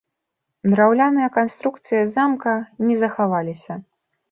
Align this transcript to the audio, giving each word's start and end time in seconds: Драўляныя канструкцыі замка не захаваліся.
Драўляныя 0.71 1.27
канструкцыі 1.35 2.01
замка 2.15 2.57
не 2.89 2.99
захаваліся. 3.05 3.81